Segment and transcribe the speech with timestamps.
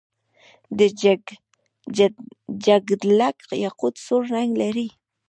[0.77, 0.79] د
[2.65, 4.87] جګدلک یاقوت سور رنګ لري.